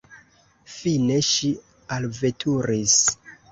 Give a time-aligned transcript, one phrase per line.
[0.75, 1.53] Fine ŝi
[1.99, 2.99] alveturis.